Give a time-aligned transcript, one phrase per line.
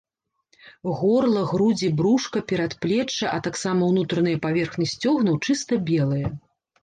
[0.99, 6.27] Горла, грудзі, брушка, перадплечча, а таксама ўнутраныя паверхні сцёгнаў чыста белыя.